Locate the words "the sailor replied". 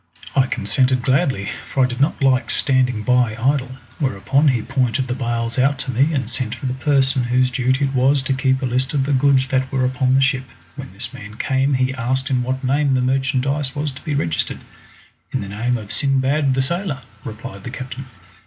16.55-17.63